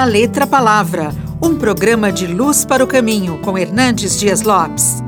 [0.00, 1.12] da Letra Palavra,
[1.42, 5.04] um programa de luz para o caminho com Hernandes Dias Lopes.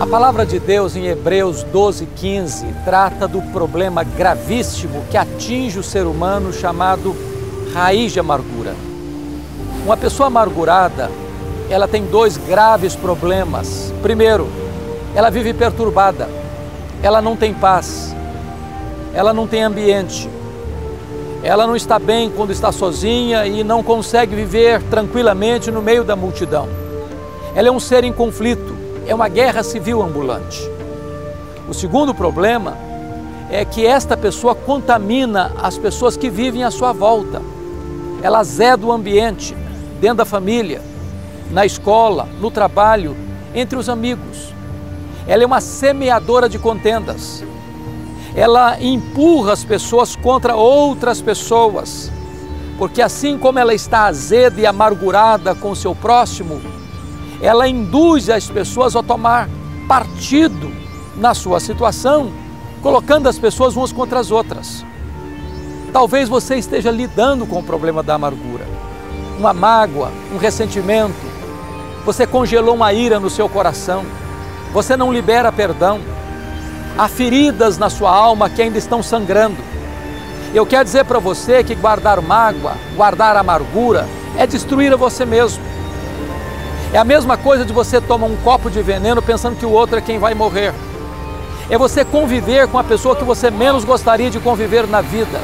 [0.00, 5.82] A palavra de Deus em Hebreus 12, 15 trata do problema gravíssimo que atinge o
[5.82, 7.16] ser humano chamado
[7.74, 8.76] raiz de amargura.
[9.84, 11.10] Uma pessoa amargurada,
[11.68, 13.92] ela tem dois graves problemas.
[14.02, 14.48] Primeiro,
[15.16, 16.28] ela vive perturbada,
[17.02, 18.03] ela não tem paz,
[19.14, 20.28] ela não tem ambiente,
[21.42, 26.16] ela não está bem quando está sozinha e não consegue viver tranquilamente no meio da
[26.16, 26.66] multidão.
[27.54, 28.74] Ela é um ser em conflito,
[29.06, 30.60] é uma guerra civil ambulante.
[31.68, 32.76] O segundo problema
[33.50, 37.40] é que esta pessoa contamina as pessoas que vivem à sua volta.
[38.22, 39.54] Ela azeda o ambiente,
[40.00, 40.80] dentro da família,
[41.50, 43.14] na escola, no trabalho,
[43.54, 44.52] entre os amigos.
[45.26, 47.44] Ela é uma semeadora de contendas.
[48.34, 52.10] Ela empurra as pessoas contra outras pessoas,
[52.76, 56.60] porque assim como ela está azeda e amargurada com o seu próximo,
[57.40, 59.48] ela induz as pessoas a tomar
[59.86, 60.72] partido
[61.16, 62.32] na sua situação,
[62.82, 64.84] colocando as pessoas umas contra as outras.
[65.92, 68.66] Talvez você esteja lidando com o problema da amargura,
[69.38, 71.14] uma mágoa, um ressentimento,
[72.04, 74.04] você congelou uma ira no seu coração
[74.74, 76.00] você não libera perdão.
[76.96, 79.56] Há feridas na sua alma que ainda estão sangrando.
[80.54, 84.06] Eu quero dizer para você que guardar mágoa, guardar amargura,
[84.38, 85.62] é destruir a você mesmo.
[86.92, 89.98] É a mesma coisa de você tomar um copo de veneno pensando que o outro
[89.98, 90.72] é quem vai morrer.
[91.68, 95.40] É você conviver com a pessoa que você menos gostaria de conviver na vida.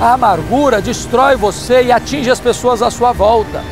[0.00, 3.64] A amargura destrói você e atinge as pessoas à sua volta.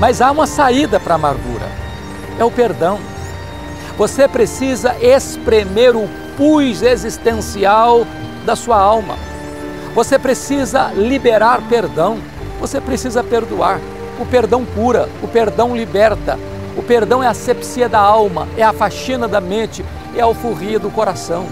[0.00, 1.51] Mas há uma saída para a amargura:
[2.42, 2.98] é o perdão.
[3.96, 8.04] Você precisa espremer o pus existencial
[8.44, 9.16] da sua alma.
[9.94, 12.18] Você precisa liberar perdão.
[12.60, 13.80] Você precisa perdoar.
[14.18, 16.38] O perdão cura, o perdão liberta.
[16.76, 19.84] O perdão é a asepsia da alma, é a faxina da mente,
[20.16, 21.46] é a alforria do coração.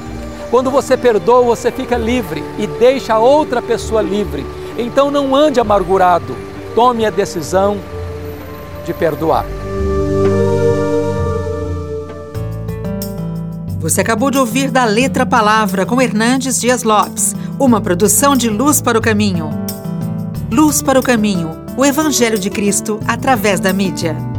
[0.50, 4.44] Quando você perdoa, você fica livre e deixa a outra pessoa livre.
[4.78, 6.34] Então não ande amargurado.
[6.74, 7.78] Tome a decisão
[8.84, 9.44] de perdoar.
[13.80, 18.82] Você acabou de ouvir da Letra Palavra com Hernandes Dias Lopes, uma produção de Luz
[18.82, 19.48] para o Caminho.
[20.52, 24.29] Luz para o Caminho, o Evangelho de Cristo através da mídia.